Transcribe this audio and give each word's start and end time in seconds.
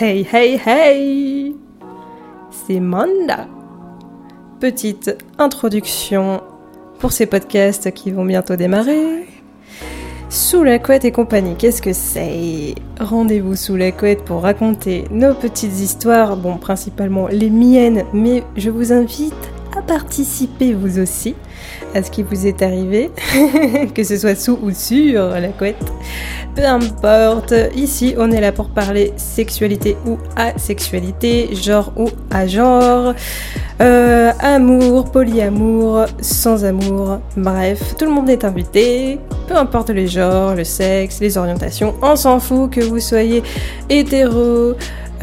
Hey, 0.00 0.26
hey, 0.32 0.60
hey 0.66 1.54
C'est 2.50 2.80
Manda 2.80 3.46
Petite 4.58 5.16
introduction 5.38 6.42
pour 6.98 7.12
ces 7.12 7.26
podcasts 7.26 7.92
qui 7.92 8.10
vont 8.10 8.24
bientôt 8.24 8.56
démarrer. 8.56 9.28
Sous 10.28 10.64
la 10.64 10.80
couette 10.80 11.04
et 11.04 11.12
compagnie, 11.12 11.54
qu'est-ce 11.56 11.80
que 11.80 11.92
c'est? 11.92 12.74
Rendez-vous 12.98 13.54
sous 13.54 13.76
la 13.76 13.92
couette 13.92 14.24
pour 14.24 14.42
raconter 14.42 15.04
nos 15.12 15.32
petites 15.32 15.78
histoires, 15.78 16.36
bon 16.36 16.56
principalement 16.56 17.28
les 17.28 17.50
miennes, 17.50 18.04
mais 18.12 18.42
je 18.56 18.70
vous 18.70 18.92
invite 18.92 19.32
à 19.76 19.82
participer 19.82 20.72
vous 20.72 20.98
aussi 20.98 21.36
à 21.94 22.02
ce 22.02 22.10
qui 22.10 22.24
vous 22.24 22.48
est 22.48 22.62
arrivé, 22.62 23.10
que 23.94 24.02
ce 24.02 24.16
soit 24.16 24.34
sous 24.34 24.58
ou 24.60 24.72
sur 24.72 25.28
la 25.28 25.48
couette. 25.50 25.92
Peu 26.54 26.64
importe, 26.64 27.52
ici 27.74 28.14
on 28.16 28.30
est 28.30 28.40
là 28.40 28.52
pour 28.52 28.68
parler 28.68 29.12
sexualité 29.16 29.96
ou 30.06 30.18
asexualité, 30.36 31.52
genre 31.52 31.92
ou 31.96 32.08
à 32.30 32.46
genre, 32.46 33.12
euh, 33.80 34.32
amour, 34.38 35.10
polyamour, 35.10 36.06
sans 36.20 36.64
amour, 36.64 37.18
bref, 37.36 37.96
tout 37.98 38.04
le 38.04 38.12
monde 38.12 38.30
est 38.30 38.44
invité, 38.44 39.18
peu 39.48 39.56
importe 39.56 39.90
les 39.90 40.06
genres, 40.06 40.54
le 40.54 40.62
sexe, 40.62 41.18
les 41.20 41.36
orientations, 41.36 41.94
on 42.00 42.14
s'en 42.14 42.38
fout 42.38 42.70
que 42.70 42.82
vous 42.82 43.00
soyez 43.00 43.42
hétéro, 43.90 44.74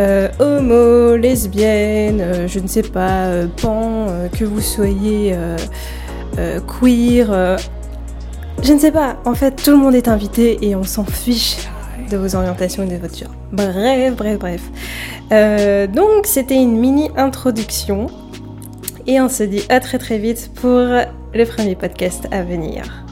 euh, 0.02 0.28
homo, 0.38 1.16
lesbienne, 1.16 2.20
euh, 2.20 2.48
je 2.50 2.60
ne 2.60 2.68
sais 2.68 2.84
pas, 2.84 3.30
pan, 3.62 4.08
que 4.38 4.44
vous 4.44 4.62
soyez 4.62 5.34
queer, 6.68 7.58
je 8.64 8.74
ne 8.74 8.80
sais 8.80 8.92
pas, 8.92 9.18
en 9.26 9.34
fait 9.34 9.56
tout 9.56 9.72
le 9.72 9.78
monde 9.78 9.96
est 9.96 10.08
invité 10.08 10.58
et 10.62 10.76
on 10.76 10.84
s'en 10.84 11.04
fiche 11.04 11.58
de 12.10 12.18
vos 12.18 12.36
orientations 12.36 12.84
et 12.84 12.88
de 12.88 12.98
votre 12.98 13.18
genre. 13.18 13.34
Bref, 13.52 14.16
bref, 14.16 14.40
bref. 14.40 14.62
Euh, 15.32 15.88
donc 15.88 16.26
c'était 16.26 16.62
une 16.62 16.78
mini 16.78 17.10
introduction 17.16 18.08
et 19.08 19.20
on 19.22 19.30
se 19.30 19.44
dit 19.44 19.64
à 19.70 19.80
très 19.80 19.98
très 19.98 20.18
vite 20.18 20.52
pour 20.56 20.80
le 21.34 21.46
premier 21.46 21.76
podcast 21.76 22.28
à 22.32 22.44
venir. 22.44 23.06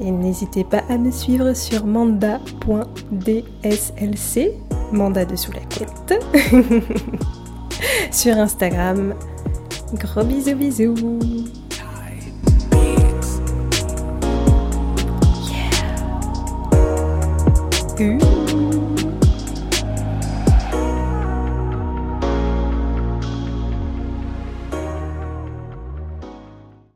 Et 0.00 0.10
n'hésitez 0.10 0.64
pas 0.64 0.82
à 0.88 0.98
me 0.98 1.12
suivre 1.12 1.54
sur 1.54 1.86
manda.dslc, 1.86 2.40
mandat 4.92 5.24
de 5.24 5.36
sous 5.36 5.52
la 5.52 5.60
quête, 5.60 6.20
sur 8.10 8.36
Instagram. 8.36 9.14
Gros 9.94 10.24
bisous 10.24 10.56
bisous 10.56 10.96
雨。 18.00 18.43